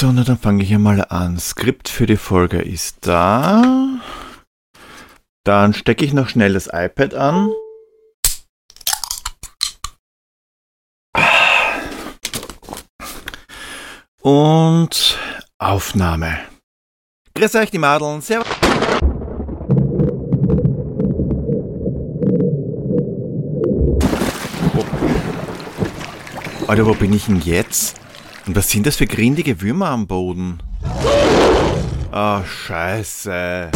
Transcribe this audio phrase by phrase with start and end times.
[0.00, 1.38] So, dann fange ich einmal an.
[1.38, 4.00] Skript für die Folge ist da.
[5.44, 7.52] Dann stecke ich noch schnell das iPad an.
[14.22, 15.18] Und
[15.58, 16.38] Aufnahme.
[17.34, 18.22] Grüß euch, die Madeln.
[18.22, 18.48] Servus.
[26.66, 28.00] Alter, wo bin ich denn jetzt?
[28.46, 30.60] Und was sind das für grindige Würmer am Boden?
[32.12, 33.70] Ah, oh, scheiße.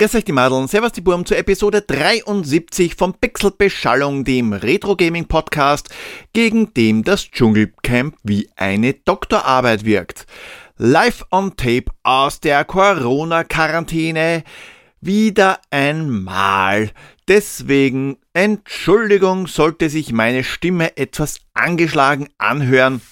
[0.00, 5.90] Grüß euch die Madeln, Servus die Burm zur Episode 73 von Pixelbeschallung, dem Retro-Gaming-Podcast,
[6.32, 10.24] gegen dem das Dschungelcamp wie eine Doktorarbeit wirkt.
[10.78, 14.42] Live on Tape aus der Corona-Quarantäne.
[15.02, 16.92] Wieder einmal.
[17.28, 23.02] Deswegen Entschuldigung, sollte sich meine Stimme etwas angeschlagen anhören.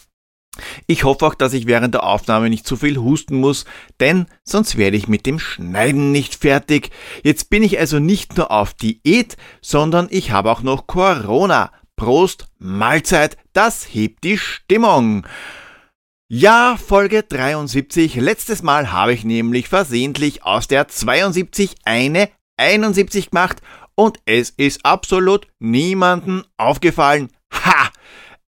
[0.87, 3.65] Ich hoffe auch, dass ich während der Aufnahme nicht zu viel husten muss,
[4.01, 6.91] denn sonst werde ich mit dem Schneiden nicht fertig.
[7.23, 11.73] Jetzt bin ich also nicht nur auf Diät, sondern ich habe auch noch Corona.
[11.97, 15.27] Prost, Mahlzeit, das hebt die Stimmung.
[16.29, 18.15] Ja, Folge 73.
[18.17, 23.63] Letztes Mal habe ich nämlich versehentlich aus der 72 eine 71 gemacht
[23.95, 27.31] und es ist absolut niemanden aufgefallen.
[27.53, 27.91] Ha!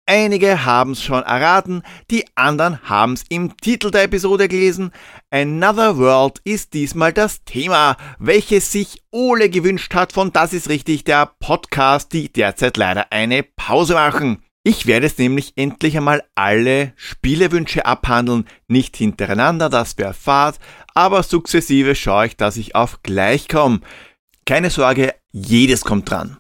[0.08, 4.92] Einige haben's schon erraten, die anderen haben's im Titel der Episode gelesen.
[5.32, 11.06] Another World ist diesmal das Thema, welches sich Ole gewünscht hat von Das ist richtig,
[11.06, 14.44] der Podcast, die derzeit leider eine Pause machen.
[14.64, 20.60] Ich werde es nämlich endlich einmal alle Spielewünsche abhandeln, nicht hintereinander, das wäre fad,
[20.94, 23.82] aber sukzessive schaue ich, dass ich auf gleich komme.
[24.46, 26.38] Keine Sorge, jedes kommt dran.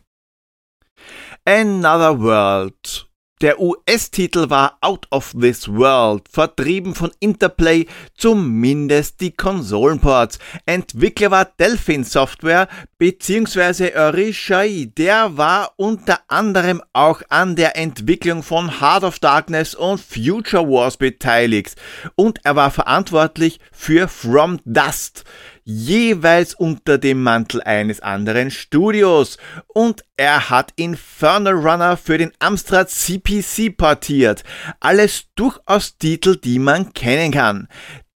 [1.45, 3.07] Another World
[3.41, 7.85] der US-Titel war Out of This World, vertrieben von Interplay,
[8.15, 10.39] zumindest die Konsolenports.
[10.65, 13.93] Entwickler war Delphin Software bzw.
[13.97, 20.63] Orishai, der war unter anderem auch an der Entwicklung von Heart of Darkness und Future
[20.69, 21.75] Wars beteiligt
[22.15, 25.25] und er war verantwortlich für From Dust
[25.65, 29.37] jeweils unter dem Mantel eines anderen Studios.
[29.67, 34.43] Und er hat Infernal Runner für den Amstrad CPC portiert.
[34.79, 37.67] Alles durchaus Titel, die man kennen kann.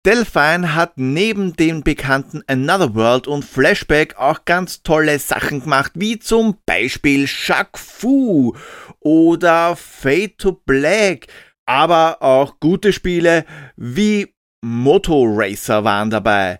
[0.05, 6.17] Delphine hat neben dem bekannten Another World und Flashback auch ganz tolle Sachen gemacht, wie
[6.19, 8.55] zum Beispiel Shaq Fu
[9.01, 11.27] oder Fade to Black,
[11.65, 13.45] aber auch gute Spiele
[13.75, 16.59] wie Moto Racer waren dabei.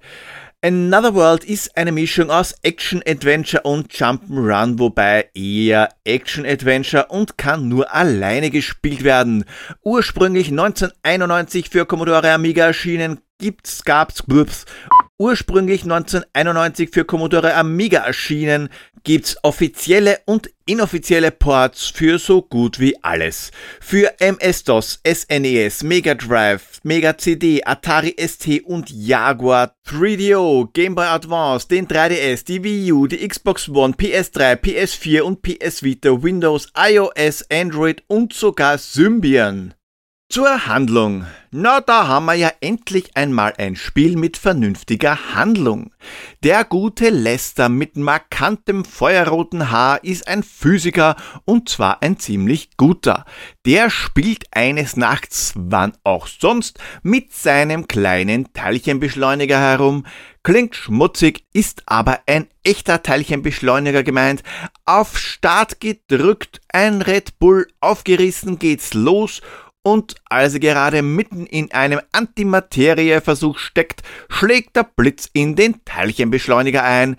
[0.62, 7.94] Another World ist eine Mischung aus Action-Adventure und Jump'n'Run, wobei eher Action-Adventure und kann nur
[7.96, 9.46] alleine gespielt werden.
[9.84, 14.66] Ursprünglich 1991 für Commodore Amiga erschienen, gibt's, gab's, glups,
[15.20, 18.70] ursprünglich 1991 für Commodore Amiga erschienen,
[19.04, 23.52] gibt's offizielle und inoffizielle Ports für so gut wie alles.
[23.80, 31.68] Für MS-DOS, SNES, Mega Drive, Mega CD, Atari ST und Jaguar, 3DO, Game Boy Advance,
[31.68, 37.46] den 3DS, die Wii U, die Xbox One, PS3, PS4 und PS Vita, Windows, iOS,
[37.52, 39.74] Android und sogar Symbian.
[40.32, 41.26] Zur Handlung.
[41.50, 45.92] Na, da haben wir ja endlich einmal ein Spiel mit vernünftiger Handlung.
[46.44, 53.26] Der gute Lester mit markantem feuerroten Haar ist ein Physiker und zwar ein ziemlich guter.
[53.66, 60.06] Der spielt eines Nachts, wann auch sonst, mit seinem kleinen Teilchenbeschleuniger herum.
[60.44, 64.44] Klingt schmutzig, ist aber ein echter Teilchenbeschleuniger gemeint.
[64.86, 69.42] Auf Start gedrückt, ein Red Bull aufgerissen geht's los
[69.84, 76.84] und als er gerade mitten in einem Antimaterieversuch steckt, schlägt der Blitz in den Teilchenbeschleuniger
[76.84, 77.16] ein.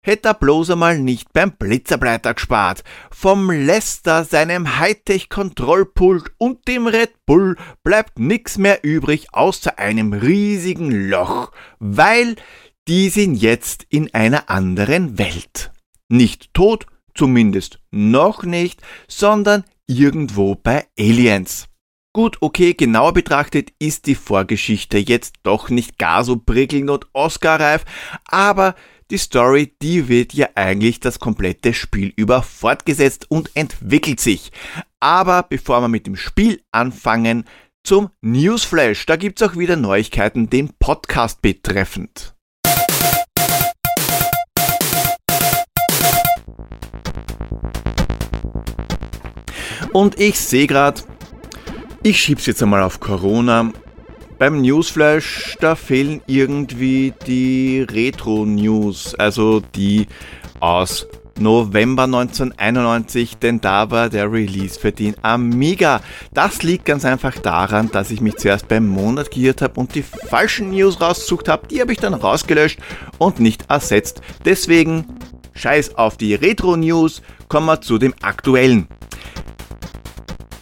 [0.00, 2.82] Hätte er bloß einmal nicht beim Blitzerbleiter gespart.
[3.10, 11.10] Vom Lester, seinem Hightech-Kontrollpult und dem Red Bull bleibt nix mehr übrig außer einem riesigen
[11.10, 12.36] Loch, weil
[12.86, 15.72] die sind jetzt in einer anderen Welt.
[16.08, 21.68] Nicht tot, zumindest noch nicht, sondern irgendwo bei Aliens.
[22.18, 27.84] Gut, okay, genauer betrachtet ist die Vorgeschichte jetzt doch nicht gar so prickelnd und Oscar-reif,
[28.24, 28.74] aber
[29.08, 34.50] die Story, die wird ja eigentlich das komplette Spiel über fortgesetzt und entwickelt sich.
[34.98, 37.44] Aber bevor wir mit dem Spiel anfangen,
[37.84, 39.06] zum Newsflash.
[39.06, 42.34] Da gibt's auch wieder Neuigkeiten den Podcast betreffend.
[49.92, 51.02] Und ich sehe gerade,
[52.02, 53.72] ich schieb's jetzt einmal auf Corona.
[54.38, 60.06] Beim Newsflash, da fehlen irgendwie die Retro-News, also die
[60.60, 61.08] aus
[61.40, 66.00] November 1991, denn da war der Release für den Amiga.
[66.32, 70.02] Das liegt ganz einfach daran, dass ich mich zuerst beim Monat geirrt habe und die
[70.02, 71.66] falschen News rausgesucht habe.
[71.66, 72.78] Die habe ich dann rausgelöscht
[73.18, 74.20] und nicht ersetzt.
[74.44, 75.04] Deswegen
[75.54, 78.86] scheiß auf die Retro-News, kommen wir zu dem aktuellen.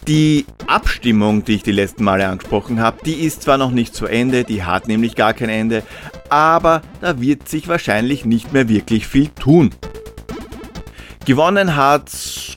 [0.07, 4.05] Die Abstimmung, die ich die letzten Male angesprochen habe, die ist zwar noch nicht zu
[4.05, 5.83] Ende, die hat nämlich gar kein Ende,
[6.29, 9.71] aber da wird sich wahrscheinlich nicht mehr wirklich viel tun.
[11.25, 12.09] Gewonnen hat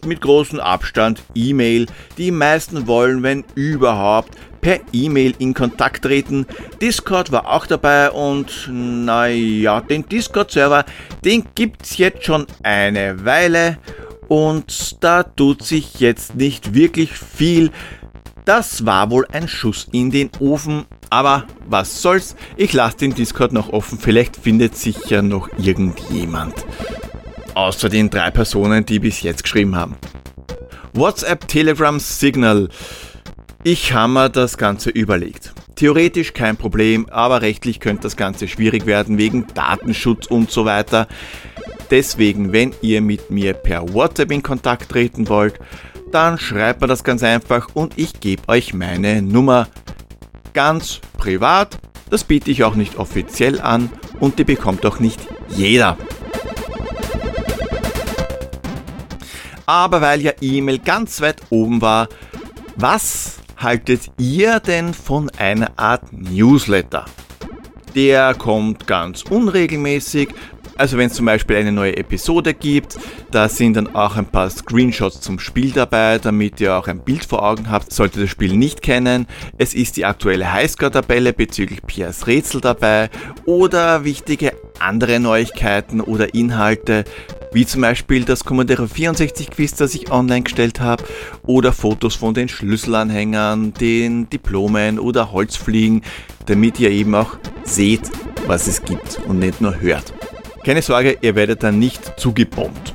[0.06, 1.86] mit großem Abstand E-Mail.
[2.18, 6.46] Die meisten wollen, wenn überhaupt, per E-Mail in Kontakt treten.
[6.80, 10.84] Discord war auch dabei und naja, den Discord-Server,
[11.24, 13.78] den gibt's jetzt schon eine Weile
[14.30, 17.72] und da tut sich jetzt nicht wirklich viel.
[18.44, 23.52] Das war wohl ein Schuss in den Ofen, aber was soll's, ich lasse den Discord
[23.52, 26.54] noch offen, vielleicht findet sich ja noch irgendjemand.
[27.54, 29.96] Außer den drei Personen, die bis jetzt geschrieben haben.
[30.92, 32.68] WhatsApp, Telegram, Signal.
[33.64, 35.54] Ich habe mir das Ganze überlegt.
[35.74, 41.08] Theoretisch kein Problem, aber rechtlich könnte das Ganze schwierig werden wegen Datenschutz und so weiter.
[41.90, 45.58] Deswegen, wenn ihr mit mir per WhatsApp in Kontakt treten wollt,
[46.12, 49.68] dann schreibt mir das ganz einfach und ich gebe euch meine Nummer.
[50.52, 51.78] Ganz privat,
[52.10, 55.96] das biete ich auch nicht offiziell an und die bekommt auch nicht jeder.
[59.66, 62.08] Aber weil ja E-Mail ganz weit oben war,
[62.74, 67.04] was haltet ihr denn von einer Art Newsletter?
[67.94, 70.30] Der kommt ganz unregelmäßig,
[70.80, 72.98] also wenn es zum Beispiel eine neue Episode gibt,
[73.30, 77.26] da sind dann auch ein paar Screenshots zum Spiel dabei, damit ihr auch ein Bild
[77.26, 79.26] vor Augen habt, solltet ihr das Spiel nicht kennen.
[79.58, 83.10] Es ist die aktuelle Highscore-Tabelle bezüglich Piers Rätsel dabei
[83.44, 87.04] oder wichtige andere Neuigkeiten oder Inhalte,
[87.52, 91.04] wie zum Beispiel das Commodore 64 Quiz, das ich online gestellt habe,
[91.42, 96.00] oder Fotos von den Schlüsselanhängern, den Diplomen oder Holzfliegen,
[96.46, 98.10] damit ihr eben auch seht,
[98.46, 100.14] was es gibt und nicht nur hört.
[100.64, 102.94] Keine Sorge, ihr werdet dann nicht zugebombt.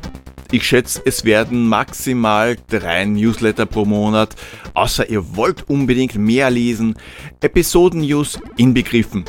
[0.51, 4.35] Ich schätze, es werden maximal drei Newsletter pro Monat,
[4.75, 6.95] außer ihr wollt unbedingt mehr lesen,
[7.41, 9.25] Episoden-News inbegriffen.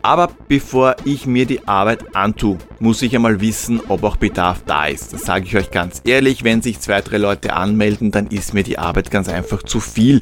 [0.00, 4.86] Aber bevor ich mir die Arbeit antue, muss ich einmal wissen, ob auch Bedarf da
[4.86, 5.12] ist.
[5.12, 8.64] Das sage ich euch ganz ehrlich, wenn sich zwei, drei Leute anmelden, dann ist mir
[8.64, 10.20] die Arbeit ganz einfach zu viel.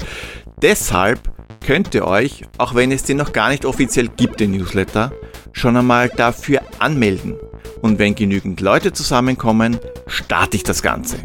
[0.61, 1.19] Deshalb
[1.65, 5.13] könnt ihr euch, auch wenn es den noch gar nicht offiziell gibt, den Newsletter,
[5.51, 7.35] schon einmal dafür anmelden.
[7.81, 11.17] Und wenn genügend Leute zusammenkommen, starte ich das Ganze.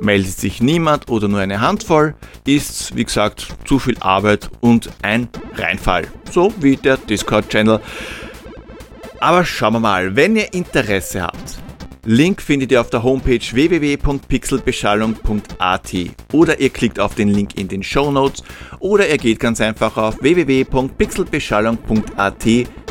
[0.00, 2.14] Meldet sich niemand oder nur eine Handvoll,
[2.46, 6.06] ist, wie gesagt, zu viel Arbeit und ein Reinfall.
[6.30, 7.80] So wie der Discord-Channel.
[9.20, 11.58] Aber schauen wir mal, wenn ihr Interesse habt,
[12.06, 15.94] Link findet ihr auf der Homepage www.pixelbeschallung.at
[16.32, 18.44] oder ihr klickt auf den Link in den Show Notes
[18.78, 22.44] oder ihr geht ganz einfach auf www.pixelbeschallung.at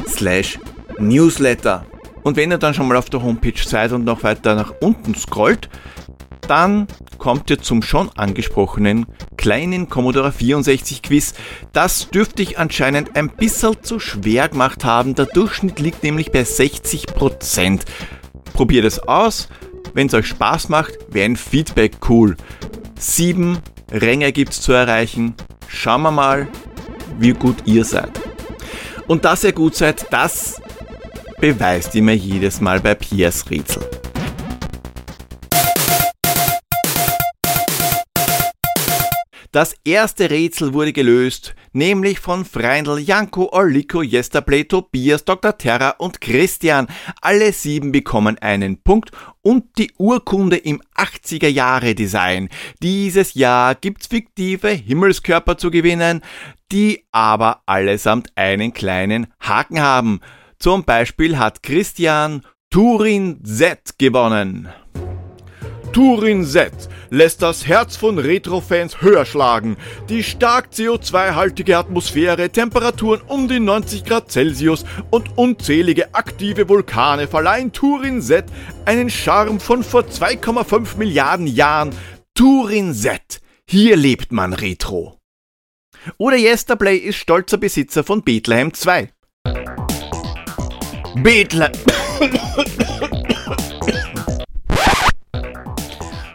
[0.07, 0.57] slash
[0.99, 1.85] Newsletter.
[2.23, 5.13] Und wenn ihr dann schon mal auf der Homepage seid und noch weiter nach unten
[5.15, 5.69] scrollt,
[6.47, 9.05] dann kommt ihr zum schon angesprochenen
[9.37, 11.33] kleinen Commodore 64 Quiz.
[11.71, 15.15] Das dürfte ich anscheinend ein bisschen zu schwer gemacht haben.
[15.15, 17.81] Der Durchschnitt liegt nämlich bei 60%.
[18.53, 19.49] Probiert es aus.
[19.93, 22.35] Wenn es euch Spaß macht, wäre ein Feedback cool.
[22.97, 23.59] Sieben
[23.91, 25.35] Ränge gibt es zu erreichen.
[25.67, 26.47] Schauen wir mal,
[27.19, 28.11] wie gut ihr seid.
[29.07, 30.61] Und dass ihr gut seid, das
[31.43, 33.83] beweist ihr mir jedes Mal bei Piers Rätsel.
[39.51, 45.57] Das erste Rätsel wurde gelöst, nämlich von Freindl, Janko, Oliko, Yesterplay, Tobias, Dr.
[45.57, 46.87] Terra und Christian.
[47.19, 52.47] Alle sieben bekommen einen Punkt und die Urkunde im 80er Jahre Design.
[52.81, 56.21] Dieses Jahr gibt's fiktive Himmelskörper zu gewinnen,
[56.71, 60.21] die aber allesamt einen kleinen Haken haben.
[60.63, 64.69] Zum Beispiel hat Christian Turin Z gewonnen.
[65.91, 66.71] Turin Z
[67.09, 69.75] lässt das Herz von Retro-Fans höher schlagen.
[70.07, 77.73] Die stark CO2-haltige Atmosphäre, Temperaturen um die 90 Grad Celsius und unzählige aktive Vulkane verleihen
[77.73, 78.45] Turin Z
[78.85, 81.93] einen Charme von vor 2,5 Milliarden Jahren.
[82.35, 85.19] Turin Z, hier lebt man Retro.
[86.17, 89.09] Oder Yesterplay ist stolzer Besitzer von Bethlehem 2.
[91.15, 91.71] Bethlehem.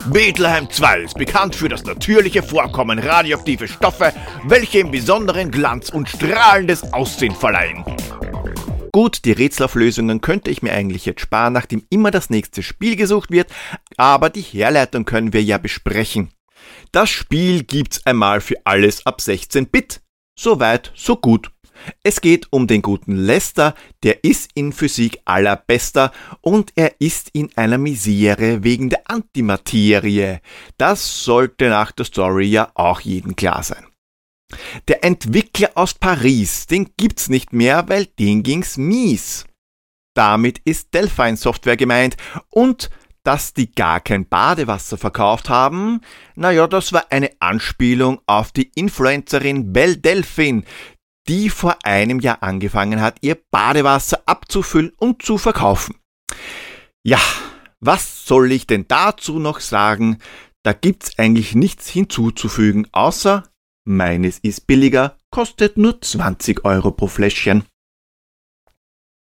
[0.06, 4.12] Bethlehem 2 ist bekannt für das natürliche Vorkommen radioaktive Stoffe,
[4.44, 7.84] welche im besonderen Glanz und strahlendes Aussehen verleihen.
[8.92, 13.30] Gut, die Rätselauflösungen könnte ich mir eigentlich jetzt sparen, nachdem immer das nächste Spiel gesucht
[13.30, 13.50] wird,
[13.96, 16.30] aber die Herleitung können wir ja besprechen.
[16.92, 20.00] Das Spiel gibt's einmal für alles ab 16 Bit.
[20.38, 21.50] Soweit, so gut.
[22.02, 27.50] Es geht um den guten Lester, der ist in Physik allerbester und er ist in
[27.56, 30.38] einer Misere wegen der Antimaterie.
[30.76, 33.86] Das sollte nach der Story ja auch jedem klar sein.
[34.88, 39.44] Der Entwickler aus Paris, den gibt's nicht mehr, weil den ging's mies.
[40.14, 42.16] Damit ist Delphine Software gemeint
[42.50, 42.90] und
[43.24, 46.00] dass die gar kein Badewasser verkauft haben,
[46.34, 50.62] naja, das war eine Anspielung auf die Influencerin Belle Delphine,
[51.28, 55.96] die vor einem Jahr angefangen hat, ihr Badewasser abzufüllen und zu verkaufen.
[57.02, 57.20] Ja,
[57.80, 60.18] was soll ich denn dazu noch sagen?
[60.62, 63.44] Da gibt's eigentlich nichts hinzuzufügen, außer
[63.84, 67.64] meines ist billiger, kostet nur 20 Euro pro Fläschchen.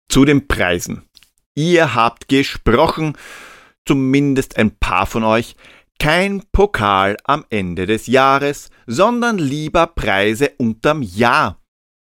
[0.09, 1.03] Zu den Preisen.
[1.55, 3.17] Ihr habt gesprochen,
[3.85, 5.55] zumindest ein paar von euch,
[5.99, 11.61] kein Pokal am Ende des Jahres, sondern lieber Preise unterm Jahr.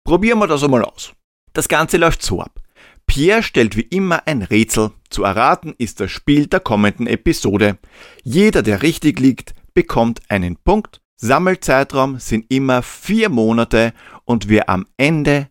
[0.05, 1.13] Probieren wir das einmal aus.
[1.53, 2.61] Das Ganze läuft so ab.
[3.07, 4.91] Pierre stellt wie immer ein Rätsel.
[5.11, 7.79] Zu erraten ist das Spiel der kommenden Episode.
[8.23, 11.01] Jeder, der richtig liegt, bekommt einen Punkt.
[11.21, 13.93] Sammelzeitraum sind immer vier Monate
[14.25, 15.49] und wer am Ende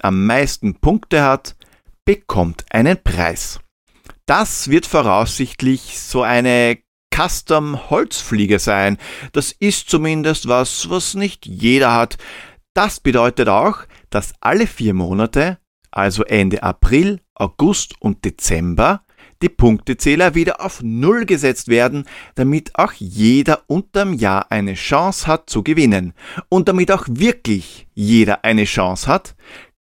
[0.00, 1.56] am meisten Punkte hat,
[2.04, 3.60] bekommt einen Preis.
[4.24, 6.78] Das wird voraussichtlich so eine
[7.14, 8.96] Custom Holzfliege sein.
[9.32, 12.16] Das ist zumindest was, was nicht jeder hat.
[12.74, 13.78] Das bedeutet auch,
[14.10, 15.58] dass alle vier Monate,
[15.90, 19.02] also Ende April, August und Dezember,
[19.42, 25.48] die Punktezähler wieder auf Null gesetzt werden, damit auch jeder unterm Jahr eine Chance hat
[25.48, 26.12] zu gewinnen.
[26.48, 29.34] Und damit auch wirklich jeder eine Chance hat,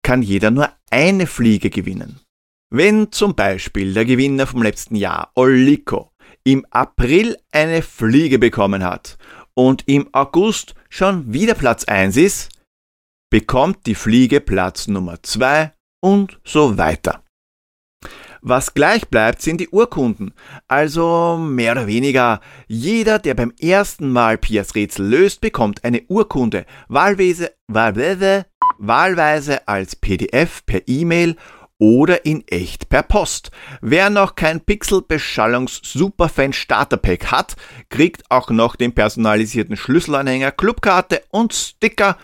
[0.03, 2.21] kann jeder nur eine Fliege gewinnen.
[2.71, 6.13] Wenn zum Beispiel der Gewinner vom letzten Jahr, Oliko,
[6.45, 9.19] im April eine Fliege bekommen hat
[9.55, 12.51] und im August schon wieder Platz 1 ist,
[13.31, 17.23] bekommt die Fliege Platz Nummer 2 und so weiter.
[18.41, 20.33] Was gleich bleibt, sind die Urkunden.
[20.69, 26.65] Also mehr oder weniger, jeder, der beim ersten Mal Pias Rätsel löst, bekommt eine Urkunde,
[26.89, 28.47] wahlweise, wahlweise,
[28.79, 31.37] wahlweise als PDF per E-Mail
[31.79, 33.51] oder in echt per Post.
[33.81, 37.57] Wer noch kein Pixel-Beschallungs Superfan Starter Pack hat,
[37.89, 42.17] kriegt auch noch den personalisierten Schlüsselanhänger, Clubkarte und Sticker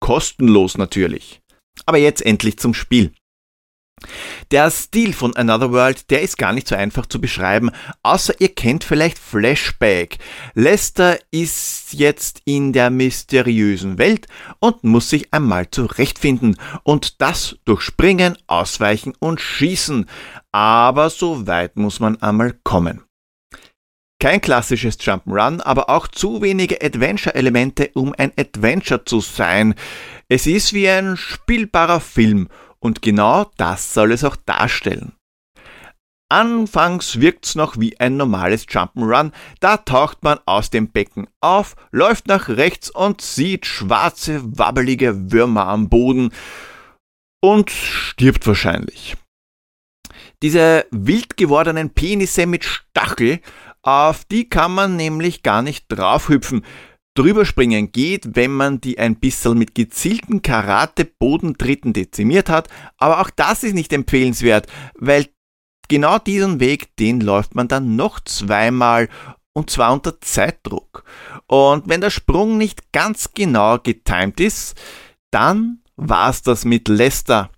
[0.00, 1.40] Kostenlos natürlich.
[1.86, 3.12] Aber jetzt endlich zum Spiel.
[4.50, 7.70] Der Stil von Another World, der ist gar nicht so einfach zu beschreiben,
[8.02, 10.18] außer ihr kennt vielleicht Flashback.
[10.54, 14.26] Lester ist jetzt in der mysteriösen Welt
[14.58, 20.06] und muss sich einmal zurechtfinden und das durch Springen, Ausweichen und Schießen.
[20.50, 23.02] Aber so weit muss man einmal kommen.
[24.20, 29.74] Kein klassisches Jump'n'Run, aber auch zu wenige Adventure-Elemente, um ein Adventure zu sein.
[30.28, 32.48] Es ist wie ein spielbarer Film
[32.80, 35.12] und genau das soll es auch darstellen.
[36.30, 42.28] Anfangs wirkt's noch wie ein normales Jump'n'Run, da taucht man aus dem Becken auf, läuft
[42.28, 46.30] nach rechts und sieht schwarze, wabbelige Würmer am Boden
[47.42, 49.16] und stirbt wahrscheinlich.
[50.42, 53.40] Diese wild gewordenen Penisse mit Stachel
[53.82, 56.64] auf die kann man nämlich gar nicht draufhüpfen.
[57.14, 62.68] Drüberspringen geht, wenn man die ein bisschen mit gezielten Karate-Bodentritten dezimiert hat,
[62.98, 65.26] aber auch das ist nicht empfehlenswert, weil
[65.88, 69.08] genau diesen Weg, den läuft man dann noch zweimal
[69.52, 71.04] und zwar unter Zeitdruck.
[71.46, 74.80] Und wenn der Sprung nicht ganz genau getimt ist,
[75.32, 77.50] dann war's das mit Lester.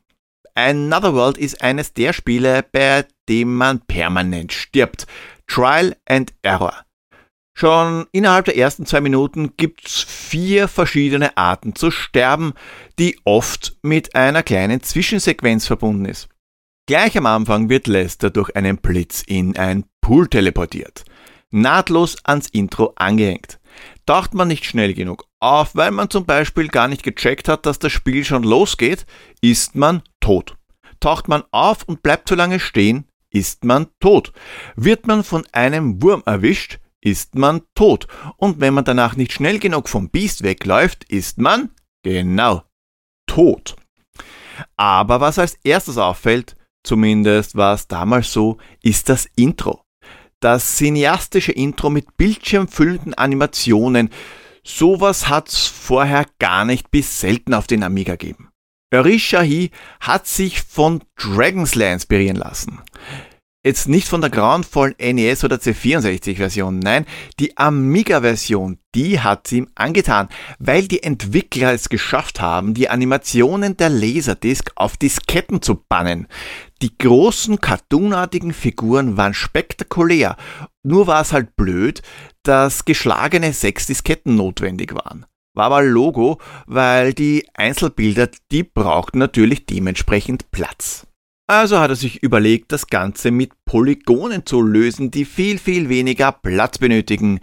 [0.54, 5.06] Another World ist eines der Spiele, bei dem man permanent stirbt.
[5.52, 6.86] Trial and Error.
[7.54, 12.54] Schon innerhalb der ersten zwei Minuten gibt's vier verschiedene Arten zu sterben,
[12.98, 16.30] die oft mit einer kleinen Zwischensequenz verbunden ist.
[16.88, 21.04] Gleich am Anfang wird Lester durch einen Blitz in ein Pool teleportiert.
[21.50, 23.60] nahtlos ans Intro angehängt.
[24.06, 27.78] Taucht man nicht schnell genug auf, weil man zum Beispiel gar nicht gecheckt hat, dass
[27.78, 29.04] das Spiel schon losgeht,
[29.42, 30.56] ist man tot.
[30.98, 34.32] Taucht man auf und bleibt zu lange stehen, ist man tot.
[34.76, 38.06] Wird man von einem Wurm erwischt, ist man tot.
[38.36, 41.70] Und wenn man danach nicht schnell genug vom Biest wegläuft, ist man,
[42.02, 42.62] genau,
[43.26, 43.76] tot.
[44.76, 49.82] Aber was als erstes auffällt, zumindest war es damals so, ist das Intro.
[50.40, 54.10] Das cineastische Intro mit bildschirmfüllenden Animationen.
[54.64, 58.51] Sowas hat's vorher gar nicht bis selten auf den Amiga gegeben.
[59.18, 59.70] Shahi
[60.00, 62.80] hat sich von Dragon's Lair inspirieren lassen.
[63.64, 67.06] Jetzt nicht von der grauenvollen NES oder C64 Version, nein,
[67.38, 73.76] die Amiga Version, die hat ihm angetan, weil die Entwickler es geschafft haben, die Animationen
[73.76, 76.26] der Laserdisc auf Disketten zu bannen.
[76.82, 80.36] Die großen cartoonartigen Figuren waren spektakulär,
[80.82, 82.02] nur war es halt blöd,
[82.42, 89.66] dass geschlagene sechs Disketten notwendig waren war aber Logo, weil die Einzelbilder, die brauchten natürlich
[89.66, 91.06] dementsprechend Platz.
[91.46, 96.32] Also hat er sich überlegt, das Ganze mit Polygonen zu lösen, die viel, viel weniger
[96.32, 97.40] Platz benötigen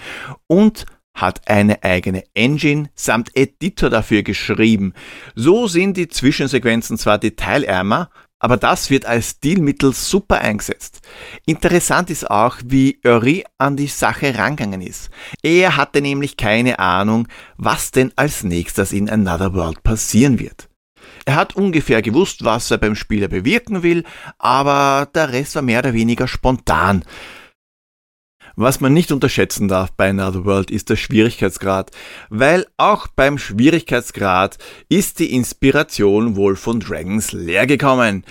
[0.47, 0.85] und
[1.15, 4.93] hat eine eigene Engine samt Editor dafür geschrieben.
[5.35, 11.01] So sind die Zwischensequenzen zwar detailärmer, aber das wird als Stilmittel super eingesetzt.
[11.45, 15.09] Interessant ist auch, wie Uri an die Sache rangegangen ist.
[15.43, 17.27] Er hatte nämlich keine Ahnung,
[17.57, 20.69] was denn als nächstes in Another World passieren wird.
[21.25, 24.03] Er hat ungefähr gewusst, was er beim Spieler bewirken will,
[24.37, 27.03] aber der Rest war mehr oder weniger spontan.
[28.61, 31.91] Was man nicht unterschätzen darf bei Another World ist der Schwierigkeitsgrad,
[32.29, 34.57] weil auch beim Schwierigkeitsgrad
[34.89, 38.25] ist die Inspiration wohl von Dragons leer gekommen.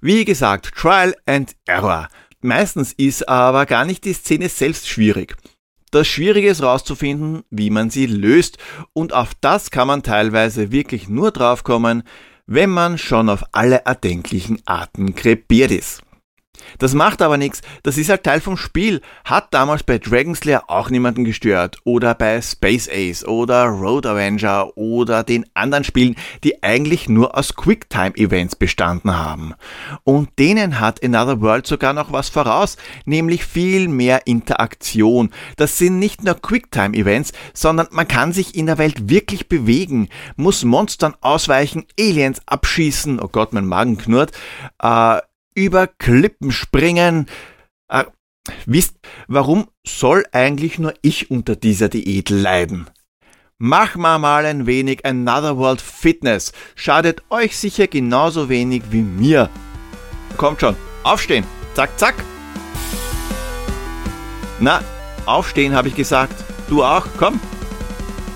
[0.00, 2.08] Wie gesagt, Trial and Error.
[2.40, 5.36] Meistens ist aber gar nicht die Szene selbst schwierig.
[5.90, 8.56] Das Schwierige ist herauszufinden, wie man sie löst
[8.94, 12.04] und auf das kann man teilweise wirklich nur draufkommen,
[12.46, 16.03] wenn man schon auf alle erdenklichen Arten krepiert ist.
[16.78, 19.00] Das macht aber nichts, das ist halt Teil vom Spiel.
[19.24, 21.78] Hat damals bei Dragon's Lair auch niemanden gestört.
[21.84, 27.54] Oder bei Space Ace oder Road Avenger oder den anderen Spielen, die eigentlich nur aus
[27.54, 29.54] Quicktime-Events bestanden haben.
[30.04, 35.30] Und denen hat Another World sogar noch was voraus, nämlich viel mehr Interaktion.
[35.56, 40.64] Das sind nicht nur Quicktime-Events, sondern man kann sich in der Welt wirklich bewegen, muss
[40.64, 44.32] Monstern ausweichen, Aliens abschießen, oh Gott, mein Magen knurrt,
[44.82, 45.18] äh,
[45.54, 47.26] über Klippen springen.
[47.88, 48.04] Äh,
[48.66, 48.96] wisst,
[49.28, 52.90] warum soll eigentlich nur ich unter dieser Diät leiden?
[53.58, 56.52] Mach mal mal ein wenig Another World Fitness.
[56.74, 59.48] Schadet euch sicher genauso wenig wie mir.
[60.36, 61.44] Kommt schon, aufstehen.
[61.74, 62.14] Zack, zack.
[64.58, 64.82] Na,
[65.24, 66.44] aufstehen habe ich gesagt.
[66.68, 67.40] Du auch, komm.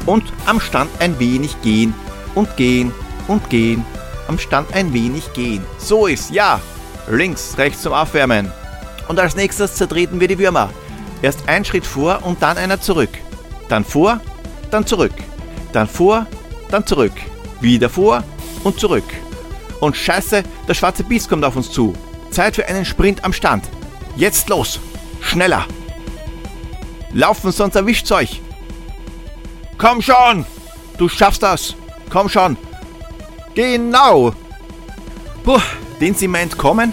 [0.07, 1.95] Und am Stand ein wenig gehen
[2.35, 2.93] und gehen
[3.27, 3.85] und gehen.
[4.29, 5.65] Am Stand ein wenig gehen.
[5.79, 6.61] So ist, ja.
[7.11, 8.53] Links, rechts zum Aufwärmen.
[9.09, 10.71] Und als nächstes zertreten wir die Würmer.
[11.23, 13.11] Erst ein Schritt vor und dann einer zurück.
[13.69, 14.21] Dann vor,
[14.71, 15.13] dann zurück.
[15.73, 16.27] Dann vor,
[16.71, 17.13] dann zurück.
[17.61, 18.23] Wieder vor
[18.65, 19.05] und zurück.
[19.81, 21.95] Und scheiße, der schwarze Biest kommt auf uns zu.
[22.31, 23.65] Zeit für einen Sprint am Stand.
[24.17, 24.81] Jetzt los.
[25.21, 25.67] Schneller.
[27.13, 28.43] Laufen, sonst erwischt's euch.
[29.79, 30.45] Komm schon.
[30.99, 31.75] Du schaffst das.
[32.11, 32.57] Komm schon.
[33.55, 34.33] Genau.
[35.49, 35.63] Puh.
[35.99, 36.93] Den sind wir entkommen,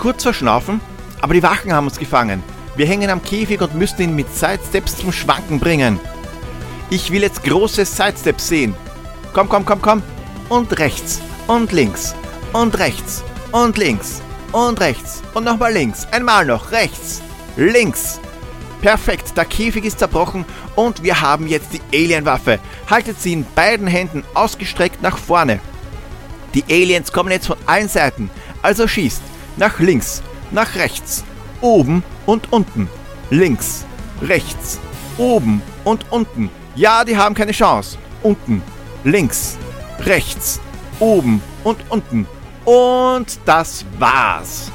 [0.00, 0.80] kurz verschnaufen,
[1.20, 2.42] aber die Wachen haben uns gefangen.
[2.74, 6.00] Wir hängen am Käfig und müssen ihn mit Sidesteps zum Schwanken bringen.
[6.90, 8.74] Ich will jetzt große Sidesteps sehen.
[9.32, 10.02] Komm, komm, komm, komm.
[10.48, 11.20] Und rechts.
[11.46, 12.16] Und links.
[12.52, 13.22] Und rechts.
[13.52, 14.20] Und links.
[14.50, 15.22] Und rechts.
[15.32, 16.04] Und nochmal links.
[16.10, 16.72] Einmal noch.
[16.72, 17.22] Rechts.
[17.56, 18.18] Links.
[18.80, 22.58] Perfekt, der Käfig ist zerbrochen und wir haben jetzt die Alienwaffe.
[22.90, 25.60] Haltet sie in beiden Händen ausgestreckt nach vorne.
[26.54, 28.30] Die Aliens kommen jetzt von allen Seiten.
[28.62, 29.22] Also schießt
[29.56, 31.24] nach links, nach rechts,
[31.60, 32.88] oben und unten.
[33.30, 33.84] Links,
[34.20, 34.78] rechts,
[35.18, 36.50] oben und unten.
[36.74, 37.98] Ja, die haben keine Chance.
[38.22, 38.62] Unten,
[39.04, 39.58] links,
[40.00, 40.60] rechts,
[41.00, 42.26] oben und unten.
[42.64, 44.70] Und das war's.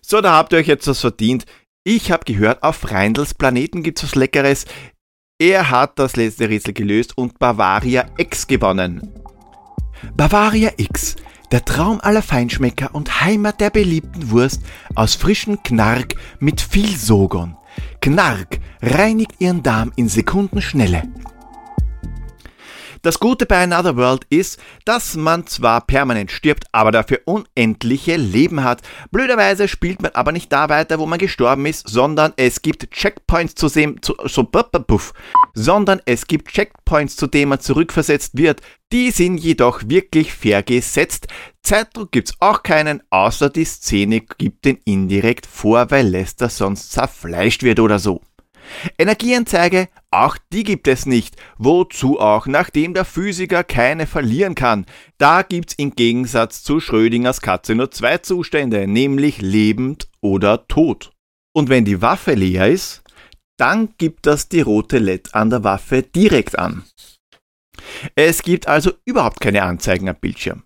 [0.00, 1.44] So, da habt ihr euch jetzt was verdient.
[1.82, 4.64] Ich habe gehört, auf Reindls Planeten gibt's was Leckeres.
[5.40, 9.12] Er hat das letzte Rätsel gelöst und Bavaria X gewonnen.
[10.16, 11.16] Bavaria X,
[11.50, 14.62] der Traum aller Feinschmecker und Heimat der beliebten Wurst
[14.94, 17.56] aus frischem Knark mit viel Sogon.
[18.00, 21.02] Knark reinigt ihren Darm in Sekundenschnelle.
[23.04, 28.64] Das Gute bei Another World ist, dass man zwar permanent stirbt, aber dafür unendliche Leben
[28.64, 28.80] hat.
[29.10, 33.56] Blöderweise spielt man aber nicht da weiter, wo man gestorben ist, sondern es gibt Checkpoints
[33.56, 35.12] zu dem, zu, so, puff,
[35.52, 38.62] sondern es gibt Checkpoints, zu denen man zurückversetzt wird.
[38.90, 41.28] Die sind jedoch wirklich fair gesetzt.
[41.62, 47.64] Zeitdruck gibt's auch keinen, außer die Szene gibt den indirekt vor, weil Lester sonst zerfleischt
[47.64, 48.22] wird oder so.
[48.98, 51.36] Energieanzeige, auch die gibt es nicht.
[51.58, 54.86] Wozu auch, nachdem der Physiker keine verlieren kann.
[55.18, 61.12] Da gibt's im Gegensatz zu Schrödingers Katze nur zwei Zustände, nämlich lebend oder tot.
[61.52, 63.02] Und wenn die Waffe leer ist,
[63.56, 66.84] dann gibt das die rote LED an der Waffe direkt an.
[68.16, 70.63] Es gibt also überhaupt keine Anzeigen am Bildschirm.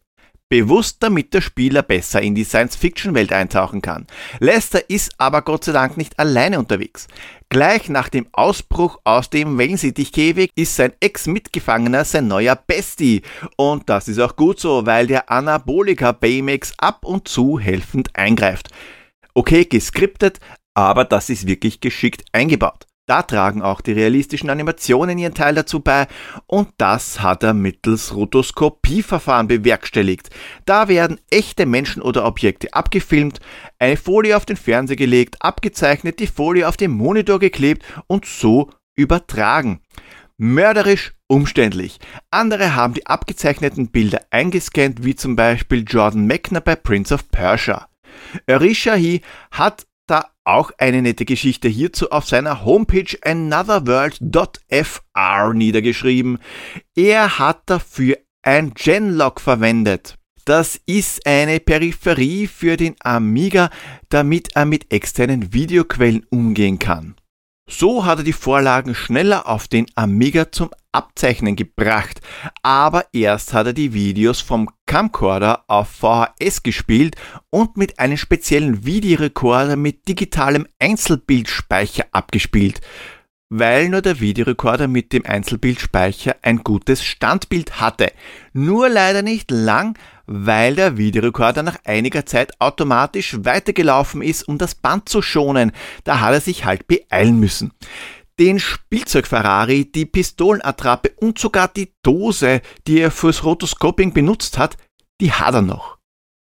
[0.50, 4.06] Bewusst, damit der Spieler besser in die Science-Fiction-Welt eintauchen kann.
[4.40, 7.06] Lester ist aber Gott sei Dank nicht alleine unterwegs.
[7.50, 13.20] Gleich nach dem Ausbruch aus dem Wellensittichkäfig ist sein Ex-Mitgefangener sein neuer Bestie.
[13.56, 18.70] Und das ist auch gut so, weil der Anabolika Baymax ab und zu helfend eingreift.
[19.34, 20.40] Okay, geskriptet,
[20.72, 22.87] aber das ist wirklich geschickt eingebaut.
[23.08, 26.06] Da tragen auch die realistischen Animationen ihren Teil dazu bei
[26.46, 30.28] und das hat er mittels Rotoskopieverfahren bewerkstelligt.
[30.66, 33.40] Da werden echte Menschen oder Objekte abgefilmt,
[33.78, 38.68] eine Folie auf den Fernseher gelegt, abgezeichnet, die Folie auf den Monitor geklebt und so
[38.94, 39.80] übertragen.
[40.36, 42.00] Mörderisch umständlich.
[42.30, 47.88] Andere haben die abgezeichneten Bilder eingescannt, wie zum Beispiel Jordan Mechner bei Prince of Persia.
[48.46, 56.38] Arishahi hat da auch eine nette Geschichte hierzu auf seiner Homepage anotherworld.fr niedergeschrieben.
[56.96, 60.16] Er hat dafür ein Genlock verwendet.
[60.44, 63.70] Das ist eine Peripherie für den Amiga,
[64.08, 67.16] damit er mit externen Videoquellen umgehen kann.
[67.70, 72.22] So hat er die Vorlagen schneller auf den Amiga zum Abzeichnen gebracht,
[72.62, 77.16] aber erst hat er die Videos vom Camcorder auf VHS gespielt
[77.50, 82.80] und mit einem speziellen Videorekorder mit digitalem Einzelbildspeicher abgespielt,
[83.50, 88.12] weil nur der Videorekorder mit dem Einzelbildspeicher ein gutes Standbild hatte.
[88.54, 94.74] Nur leider nicht lang, weil der Videorekorder nach einiger Zeit automatisch weitergelaufen ist, um das
[94.74, 95.72] Band zu schonen.
[96.04, 97.72] Da hat er sich halt beeilen müssen.
[98.38, 104.76] Den Spielzeug Ferrari, die Pistolenattrappe und sogar die Dose, die er fürs Rotoscoping benutzt hat,
[105.20, 105.98] die hat er noch.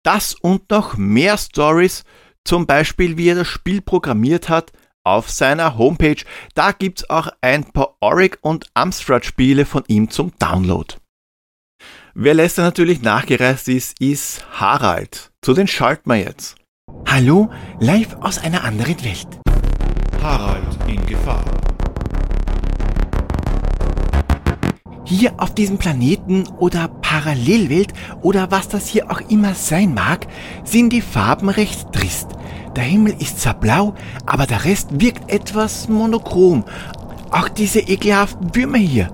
[0.03, 2.05] Das und noch mehr Stories,
[2.45, 4.73] zum Beispiel wie er das Spiel programmiert hat,
[5.05, 6.25] auf seiner Homepage.
[6.55, 10.97] Da gibt's auch ein paar Auric und Amstrad Spiele von ihm zum Download.
[12.19, 15.33] Wer Lester natürlich nachgereist ist, ist Harald.
[15.43, 16.57] Zu den schalten wir jetzt.
[17.07, 19.29] Hallo, live aus einer anderen Welt.
[20.23, 21.45] Harald in Gefahr.
[25.05, 30.27] Hier auf diesem Planeten oder Parallelwelt oder was das hier auch immer sein mag,
[30.65, 32.29] sind die Farben recht trist.
[32.77, 36.65] Der Himmel ist zwar blau, aber der Rest wirkt etwas monochrom.
[37.31, 39.11] Auch diese ekelhaften Würmer hier.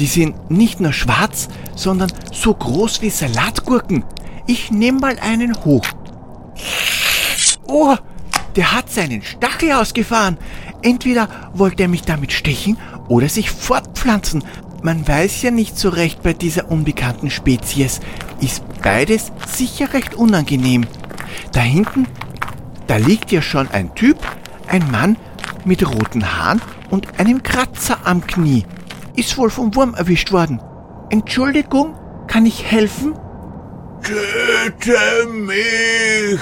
[0.00, 4.02] Die sind nicht nur schwarz, sondern so groß wie Salatgurken.
[4.46, 5.84] Ich nehme mal einen hoch.
[7.66, 7.94] Oh,
[8.56, 10.38] der hat seinen Stachel ausgefahren.
[10.80, 14.42] Entweder wollte er mich damit stechen oder sich fortpflanzen.
[14.82, 18.00] Man weiß ja nicht so recht bei dieser unbekannten Spezies.
[18.40, 20.86] Ist beides sicher recht unangenehm.
[21.52, 22.06] Da hinten,
[22.86, 24.16] da liegt ja schon ein Typ,
[24.66, 25.18] ein Mann
[25.66, 28.64] mit roten Haaren und einem Kratzer am Knie.
[29.16, 30.60] Ist wohl vom Wurm erwischt worden.
[31.10, 31.94] Entschuldigung,
[32.26, 33.14] kann ich helfen?
[34.02, 36.40] Töte mich!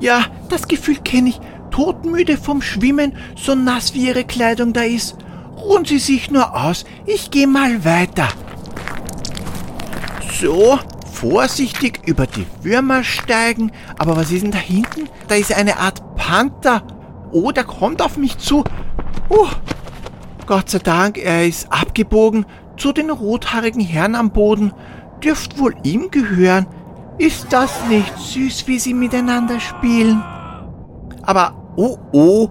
[0.00, 1.40] Ja, das Gefühl kenne ich.
[1.70, 5.16] Todmüde vom Schwimmen, so nass wie Ihre Kleidung da ist.
[5.56, 8.28] Ruhen Sie sich nur aus, ich gehe mal weiter.
[10.40, 10.78] So,
[11.12, 13.72] vorsichtig über die Würmer steigen.
[13.98, 15.08] Aber was ist denn da hinten?
[15.28, 16.82] Da ist eine Art Panther.
[17.30, 18.64] Oh, der kommt auf mich zu.
[19.28, 19.48] Uh,
[20.50, 22.44] Gott sei Dank, er ist abgebogen
[22.76, 24.72] zu den rothaarigen Herren am Boden.
[25.22, 26.66] Dürft wohl ihm gehören.
[27.18, 30.20] Ist das nicht süß, wie sie miteinander spielen?
[31.22, 32.48] Aber, oh oh,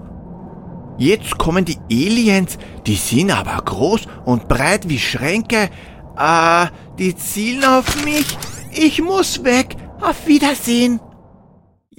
[0.97, 2.57] jetzt kommen die Aliens.
[2.87, 5.69] Die sind aber groß und breit wie Schränke.
[6.15, 8.37] Ah, die zielen auf mich.
[8.71, 9.75] Ich muss weg.
[9.99, 11.01] Auf Wiedersehen.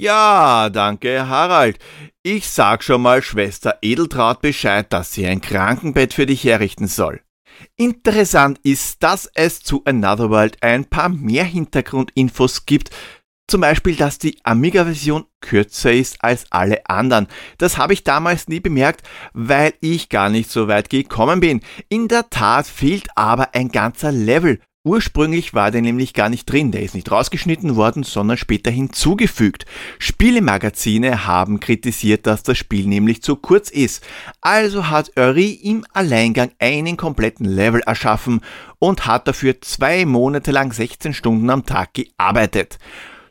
[0.00, 1.78] Ja, danke, Harald.
[2.22, 7.20] Ich sag schon mal Schwester Edeltraut Bescheid, dass sie ein Krankenbett für dich herrichten soll.
[7.76, 12.88] Interessant ist, dass es zu Another World ein paar mehr Hintergrundinfos gibt.
[13.46, 17.26] Zum Beispiel, dass die Amiga-Version kürzer ist als alle anderen.
[17.58, 21.60] Das habe ich damals nie bemerkt, weil ich gar nicht so weit gekommen bin.
[21.90, 24.60] In der Tat fehlt aber ein ganzer Level.
[24.82, 29.66] Ursprünglich war der nämlich gar nicht drin, der ist nicht rausgeschnitten worden, sondern später hinzugefügt.
[29.98, 34.02] Spielemagazine haben kritisiert, dass das Spiel nämlich zu kurz ist.
[34.40, 38.40] Also hat Uri im Alleingang einen kompletten Level erschaffen
[38.78, 42.78] und hat dafür zwei Monate lang 16 Stunden am Tag gearbeitet.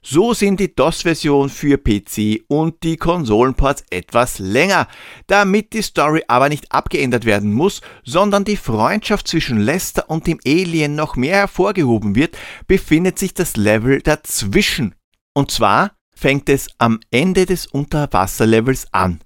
[0.02, 4.88] So sind die DOS-Version für PC und die Konsolenports etwas länger.
[5.28, 10.40] Damit die Story aber nicht abgeändert werden muss, sondern die Freundschaft zwischen Lester und dem
[10.46, 14.96] Alien noch mehr hervorgehoben wird, befindet sich das Level dazwischen.
[15.34, 19.20] Und zwar fängt es am Ende des Unterwasserlevels an.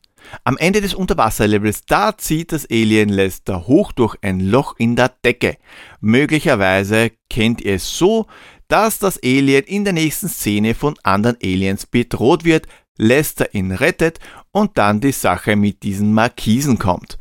[0.44, 5.10] Am Ende des Unterwasserlevels, da zieht das Alien Lester hoch durch ein Loch in der
[5.10, 5.58] Decke.
[6.02, 8.28] Möglicherweise kennt ihr es so,
[8.68, 14.20] dass das Alien in der nächsten Szene von anderen Aliens bedroht wird, Lester ihn rettet
[14.52, 17.18] und dann die Sache mit diesen Markisen kommt.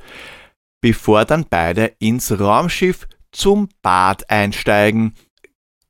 [0.81, 5.14] Bevor dann beide ins Raumschiff zum Bad einsteigen.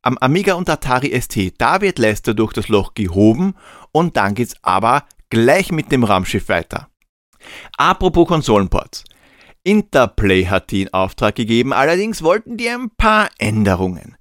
[0.03, 3.55] Am Amiga und Atari ST, da wird Lester durch das Loch gehoben
[3.93, 6.89] und dann geht's aber gleich mit dem Raumschiff weiter.
[7.77, 9.05] Apropos Konsolenports.
[9.65, 14.17] Interplay hat die in Auftrag gegeben, allerdings wollten die ein paar Änderungen.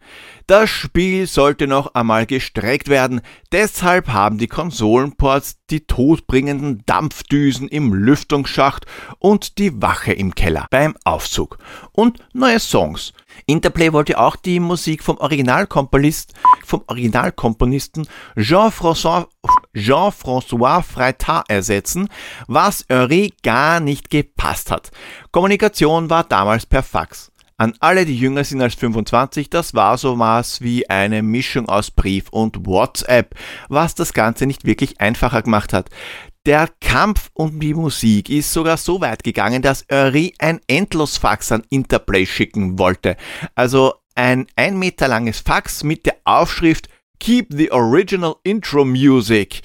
[0.51, 3.21] Das Spiel sollte noch einmal gestreckt werden,
[3.53, 8.85] deshalb haben die Konsolenports die todbringenden Dampfdüsen im Lüftungsschacht
[9.17, 11.57] und die Wache im Keller beim Aufzug
[11.93, 13.13] und neue Songs.
[13.45, 16.33] Interplay wollte auch die Musik vom Originalkomponist,
[16.65, 19.27] vom Originalkomponisten Jean-François
[19.73, 22.09] Jean-François Freitas ersetzen,
[22.47, 24.91] was Henri gar nicht gepasst hat.
[25.31, 27.30] Kommunikation war damals per Fax.
[27.61, 31.91] An alle, die jünger sind als 25, das war so was wie eine Mischung aus
[31.91, 33.35] Brief und WhatsApp,
[33.69, 35.91] was das Ganze nicht wirklich einfacher gemacht hat.
[36.47, 41.61] Der Kampf um die Musik ist sogar so weit gegangen, dass Uri ein Endlosfax an
[41.69, 43.15] Interplay schicken wollte.
[43.53, 49.61] Also ein ein Meter langes Fax mit der Aufschrift Keep the Original Intro Music.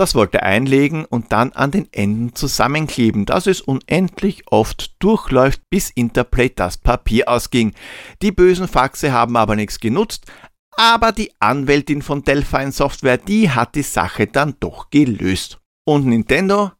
[0.00, 5.60] Das wollte er einlegen und dann an den Enden zusammenkleben, dass es unendlich oft durchläuft,
[5.68, 7.74] bis Interplay das Papier ausging.
[8.22, 10.24] Die bösen Faxe haben aber nichts genutzt,
[10.74, 15.58] aber die Anwältin von Delphine Software, die hat die Sache dann doch gelöst.
[15.84, 16.70] Und Nintendo?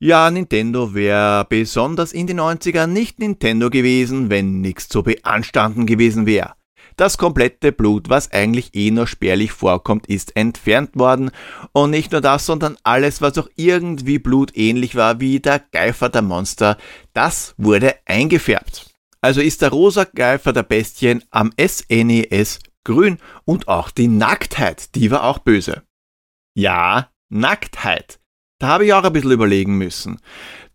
[0.00, 6.26] Ja, Nintendo wäre besonders in den 90ern nicht Nintendo gewesen, wenn nichts zu beanstanden gewesen
[6.26, 6.54] wäre.
[6.96, 11.30] Das komplette Blut, was eigentlich eh nur spärlich vorkommt, ist entfernt worden.
[11.72, 16.22] Und nicht nur das, sondern alles, was auch irgendwie blutähnlich war, wie der Geifer der
[16.22, 16.76] Monster,
[17.12, 18.90] das wurde eingefärbt.
[19.20, 24.94] Also ist der rosa Geifer der Bestien am SNES e grün und auch die Nacktheit,
[24.94, 25.82] die war auch böse.
[26.54, 28.20] Ja, Nacktheit.
[28.60, 30.20] Da habe ich auch ein bisschen überlegen müssen.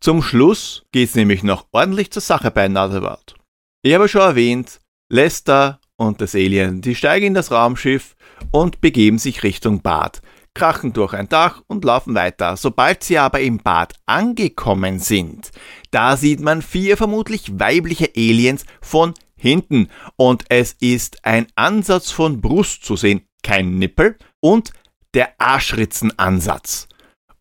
[0.01, 3.35] Zum Schluss geht's nämlich noch ordentlich zur Sache bei Anotherworld.
[3.81, 4.79] Ich habe schon erwähnt,
[5.09, 8.15] Lester und das Alien, die steigen in das Raumschiff
[8.51, 10.21] und begeben sich Richtung Bad,
[10.53, 12.55] krachen durch ein Dach und laufen weiter.
[12.55, 15.51] Sobald sie aber im Bad angekommen sind,
[15.91, 22.39] da sieht man vier vermutlich weibliche Aliens von hinten und es ist ein Ansatz von
[22.39, 24.71] Brust zu sehen, kein Nippel und
[25.13, 26.87] der Arschritzenansatz.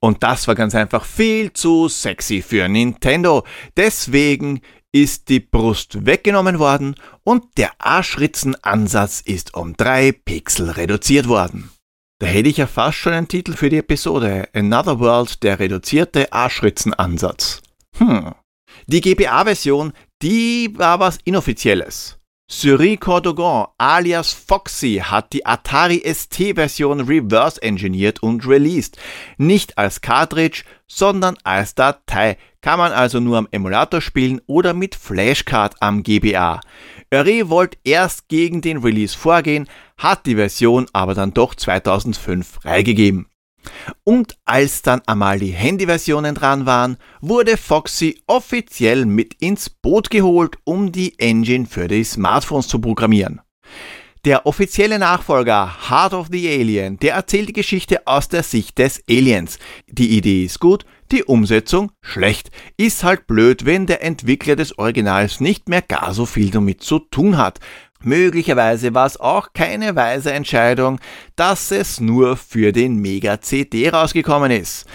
[0.00, 3.44] Und das war ganz einfach viel zu sexy für Nintendo.
[3.76, 4.60] Deswegen
[4.92, 11.70] ist die Brust weggenommen worden und der Arschritzenansatz ist um drei Pixel reduziert worden.
[12.20, 14.48] Da hätte ich ja fast schon einen Titel für die Episode.
[14.52, 17.62] Another World, der reduzierte Arschritzenansatz.
[17.96, 18.34] Hm.
[18.86, 22.17] Die GBA-Version, die war was Inoffizielles.
[22.50, 28.96] Cyri Cordogon alias Foxy hat die Atari ST-Version reverse engineert und released.
[29.36, 32.38] Nicht als Cartridge, sondern als Datei.
[32.62, 36.60] Kann man also nur am Emulator spielen oder mit Flashcard am GBA.
[37.12, 43.26] Uri wollte erst gegen den Release vorgehen, hat die Version aber dann doch 2005 freigegeben.
[44.04, 50.56] Und als dann einmal die Handyversionen dran waren, wurde Foxy offiziell mit ins Boot geholt,
[50.64, 53.40] um die Engine für die Smartphones zu programmieren.
[54.24, 59.02] Der offizielle Nachfolger Heart of the Alien, der erzählt die Geschichte aus der Sicht des
[59.08, 59.58] Aliens.
[59.86, 62.50] Die Idee ist gut, die Umsetzung schlecht.
[62.76, 66.98] Ist halt blöd, wenn der Entwickler des Originals nicht mehr gar so viel damit zu
[66.98, 67.60] tun hat.
[68.02, 71.00] Möglicherweise war es auch keine weise Entscheidung,
[71.36, 74.86] dass es nur für den Mega CD rausgekommen ist.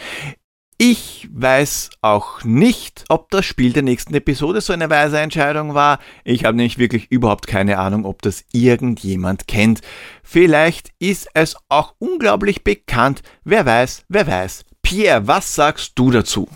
[0.77, 5.99] Ich weiß auch nicht, ob das Spiel der nächsten Episode so eine weise Entscheidung war.
[6.23, 9.81] Ich habe nämlich wirklich überhaupt keine Ahnung, ob das irgendjemand kennt.
[10.23, 13.21] Vielleicht ist es auch unglaublich bekannt.
[13.43, 14.65] Wer weiß, wer weiß.
[14.81, 16.49] Pierre, was sagst du dazu?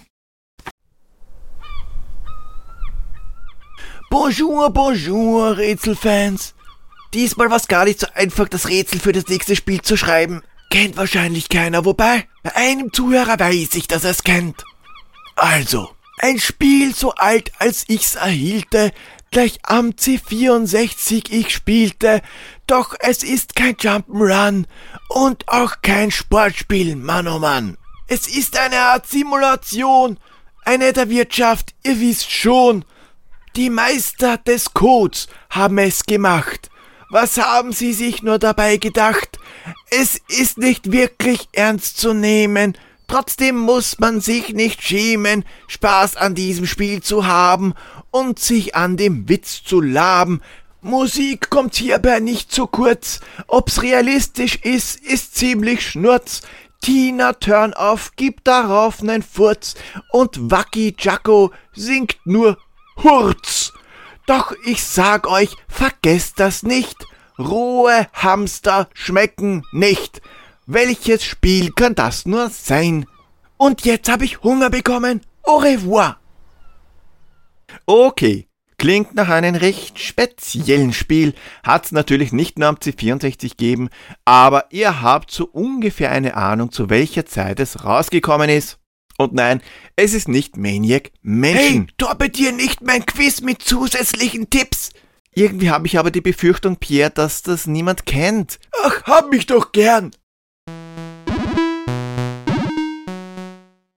[4.10, 6.56] Bonjour, bonjour, Rätselfans.
[7.13, 10.43] Diesmal war es gar nicht so einfach, das Rätsel für das nächste Spiel zu schreiben.
[10.70, 14.63] Kennt wahrscheinlich keiner, wobei bei einem Zuhörer weiß ich, dass er es kennt.
[15.36, 15.89] Also,
[16.20, 18.93] ein Spiel so alt, als ich's erhielte,
[19.32, 22.22] gleich am C64 ich spielte,
[22.65, 24.67] doch es ist kein Jump'n'Run
[25.10, 27.78] und auch kein Sportspiel, Mann oh Mann.
[28.08, 30.17] Es ist eine Art Simulation,
[30.63, 32.86] eine der Wirtschaft, ihr wisst schon.
[33.58, 36.70] Die Meister des Codes haben es gemacht.
[37.10, 39.39] Was haben Sie sich nur dabei gedacht?
[39.89, 42.78] Es ist nicht wirklich ernst zu nehmen.
[43.08, 47.74] Trotzdem muss man sich nicht schämen, Spaß an diesem Spiel zu haben
[48.12, 50.41] und sich an dem Witz zu laben.
[50.84, 53.22] Musik kommt hierbei nicht zu kurz.
[53.48, 56.43] Ob's realistisch ist, ist ziemlich schnurz.
[56.80, 59.74] Tina Turnoff gibt darauf nen Furz
[60.12, 62.60] und Wacky Jacko singt nur
[63.04, 63.74] Hurz.
[64.26, 66.98] Doch ich sag euch, vergesst das nicht.
[67.40, 70.22] Rohe Hamster schmecken nicht.
[70.66, 73.06] Welches Spiel kann das nur sein?
[73.58, 75.22] Und jetzt habe ich Hunger bekommen.
[75.44, 76.18] Au revoir.
[77.86, 81.34] Okay, klingt nach einem recht speziellen Spiel.
[81.64, 83.90] Hat's natürlich nicht nur am C64 gegeben,
[84.26, 88.78] aber ihr habt so ungefähr eine Ahnung, zu welcher Zeit es rausgekommen ist.
[89.17, 89.62] Und nein,
[89.95, 91.58] es ist nicht Maniac Mansion.
[91.58, 94.91] Hey, torpedier nicht mein Quiz mit zusätzlichen Tipps.
[95.34, 98.60] Irgendwie habe ich aber die Befürchtung, Pierre, dass das niemand kennt.
[98.84, 100.12] Ach, hab mich doch gern.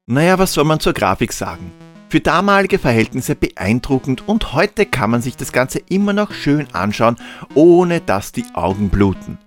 [0.06, 1.70] Naja, was soll man zur Grafik sagen?
[2.08, 7.16] Für damalige Verhältnisse beeindruckend und heute kann man sich das Ganze immer noch schön anschauen,
[7.54, 9.38] ohne dass die Augen bluten.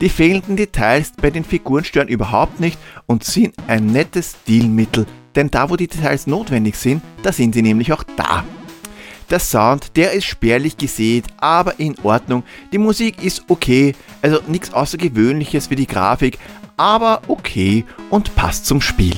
[0.00, 5.50] Die fehlenden Details bei den Figuren stören überhaupt nicht und sind ein nettes Stilmittel, denn
[5.50, 8.44] da wo die Details notwendig sind, da sind sie nämlich auch da.
[9.28, 12.44] Der Sound, der ist spärlich gesät, aber in Ordnung.
[12.72, 16.38] Die Musik ist okay, also nichts Außergewöhnliches für die Grafik,
[16.76, 19.16] aber okay und passt zum Spiel.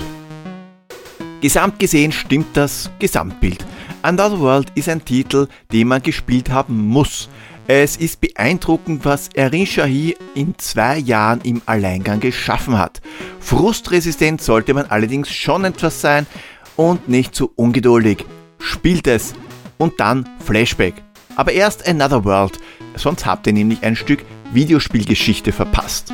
[1.43, 3.65] Gesamt gesehen stimmt das Gesamtbild.
[4.03, 7.29] Another World ist ein Titel, den man gespielt haben muss.
[7.73, 13.01] Es ist beeindruckend, was Erin Shahi in zwei Jahren im Alleingang geschaffen hat.
[13.39, 16.27] Frustresistent sollte man allerdings schon etwas sein
[16.75, 18.25] und nicht zu ungeduldig.
[18.59, 19.35] Spielt es,
[19.79, 20.95] und dann Flashback.
[21.37, 22.59] Aber erst Another World,
[22.97, 26.13] sonst habt ihr nämlich ein Stück Videospielgeschichte verpasst.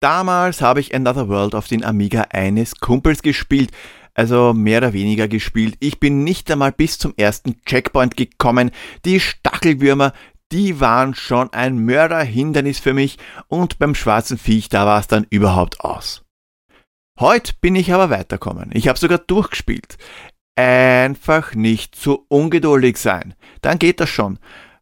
[0.00, 3.70] Damals habe ich Another World auf den Amiga eines Kumpels gespielt,
[4.14, 5.76] also mehr oder weniger gespielt.
[5.80, 8.70] Ich bin nicht einmal bis zum ersten Checkpoint gekommen.
[9.04, 10.12] Die Stachelwürmer,
[10.52, 15.26] die waren schon ein Mörderhindernis für mich und beim schwarzen Viech, da war es dann
[15.30, 16.24] überhaupt aus.
[17.18, 18.70] Heute bin ich aber weiterkommen.
[18.74, 19.96] Ich habe sogar durchgespielt.
[20.56, 23.34] Einfach nicht zu ungeduldig sein.
[23.62, 24.38] Dann geht das schon.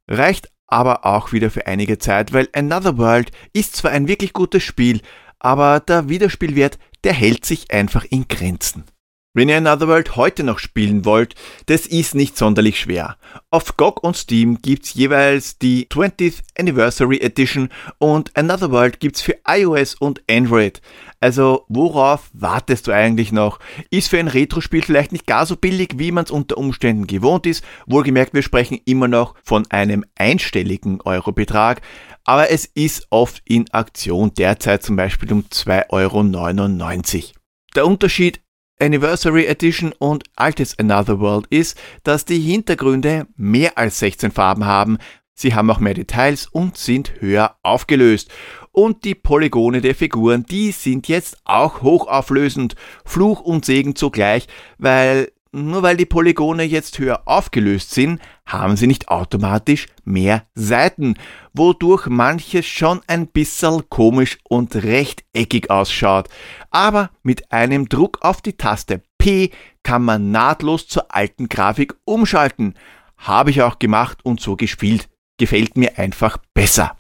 [0.08, 4.62] Reicht aber auch wieder für einige Zeit, weil Another World ist zwar ein wirklich gutes
[4.62, 5.00] Spiel,
[5.38, 8.84] aber der Wiederspielwert, der hält sich einfach in Grenzen.
[9.32, 13.16] Wenn ihr Another World heute noch spielen wollt, das ist nicht sonderlich schwer.
[13.50, 19.36] Auf GOG und Steam gibt's jeweils die 20th Anniversary Edition und Another World gibt's für
[19.46, 20.82] iOS und Android.
[21.20, 23.60] Also worauf wartest du eigentlich noch?
[23.90, 27.46] Ist für ein Retro-Spiel vielleicht nicht gar so billig, wie man es unter Umständen gewohnt
[27.46, 27.62] ist.
[27.86, 31.82] Wohlgemerkt, wir sprechen immer noch von einem einstelligen Eurobetrag,
[32.24, 37.32] aber es ist oft in Aktion derzeit zum Beispiel um 2,99 Euro.
[37.76, 38.40] Der Unterschied
[38.80, 44.98] Anniversary Edition und altes Another World ist, dass die Hintergründe mehr als 16 Farben haben,
[45.34, 48.30] sie haben auch mehr Details und sind höher aufgelöst.
[48.72, 54.46] Und die Polygone der Figuren, die sind jetzt auch hochauflösend, Fluch und Segen zugleich,
[54.78, 61.14] weil nur weil die Polygone jetzt höher aufgelöst sind, haben sie nicht automatisch mehr Seiten,
[61.52, 66.28] wodurch manches schon ein bisschen komisch und rechteckig ausschaut.
[66.70, 69.50] Aber mit einem Druck auf die Taste P
[69.82, 72.74] kann man nahtlos zur alten Grafik umschalten.
[73.16, 75.08] Habe ich auch gemacht und so gespielt.
[75.36, 76.96] Gefällt mir einfach besser.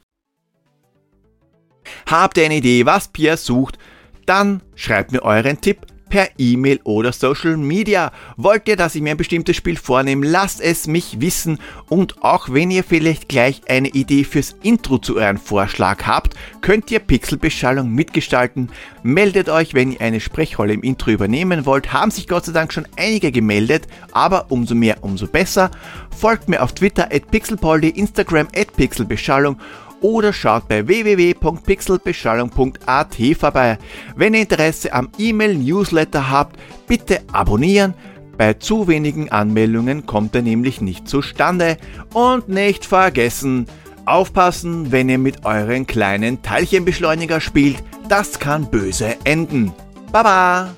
[2.06, 3.78] Habt ihr eine Idee, was Pierre sucht?
[4.26, 8.12] Dann schreibt mir euren Tipp per E-Mail oder Social Media.
[8.36, 12.50] Wollt ihr, dass ich mir ein bestimmtes Spiel vornehme, lasst es mich wissen und auch
[12.50, 17.90] wenn ihr vielleicht gleich eine Idee fürs Intro zu euren Vorschlag habt, könnt ihr Pixelbeschallung
[17.90, 18.70] mitgestalten.
[19.02, 21.92] Meldet euch, wenn ihr eine Sprechrolle im Intro übernehmen wollt.
[21.92, 25.70] Haben sich Gott sei Dank schon einige gemeldet, aber umso mehr, umso besser.
[26.14, 29.56] Folgt mir auf Twitter at pixelpoldi, Instagram at pixelbeschallung
[30.00, 33.78] oder schaut bei www.pixelbeschallung.at vorbei.
[34.16, 37.94] Wenn ihr Interesse am E-Mail-Newsletter habt, bitte abonnieren.
[38.36, 41.76] Bei zu wenigen Anmeldungen kommt er nämlich nicht zustande.
[42.14, 43.66] Und nicht vergessen,
[44.06, 49.72] aufpassen, wenn ihr mit euren kleinen Teilchenbeschleuniger spielt, das kann böse enden.
[50.10, 50.74] Baba!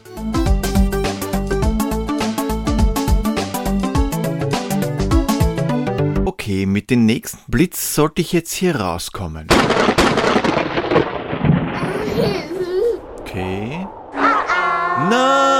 [6.42, 9.46] Okay, mit dem nächsten Blitz sollte ich jetzt hier rauskommen.
[13.24, 13.86] Okay.
[15.08, 15.51] Nein!